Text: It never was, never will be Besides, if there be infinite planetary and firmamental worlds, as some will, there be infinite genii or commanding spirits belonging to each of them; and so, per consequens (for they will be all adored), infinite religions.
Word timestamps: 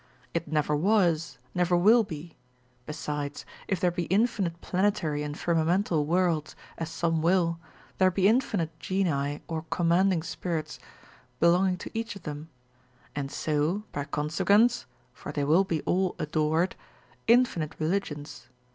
It 0.33 0.47
never 0.51 0.75
was, 0.75 1.37
never 1.53 1.77
will 1.77 2.03
be 2.03 2.35
Besides, 2.87 3.45
if 3.67 3.79
there 3.79 3.91
be 3.91 4.05
infinite 4.05 4.59
planetary 4.59 5.21
and 5.21 5.35
firmamental 5.35 6.07
worlds, 6.07 6.55
as 6.79 6.89
some 6.89 7.21
will, 7.21 7.59
there 7.99 8.09
be 8.09 8.27
infinite 8.27 8.71
genii 8.79 9.43
or 9.47 9.65
commanding 9.69 10.23
spirits 10.23 10.79
belonging 11.39 11.77
to 11.77 11.91
each 11.93 12.15
of 12.15 12.23
them; 12.23 12.49
and 13.15 13.31
so, 13.31 13.83
per 13.91 14.05
consequens 14.05 14.85
(for 15.13 15.31
they 15.31 15.43
will 15.43 15.65
be 15.65 15.83
all 15.83 16.15
adored), 16.17 16.75
infinite 17.27 17.75
religions. 17.77 18.49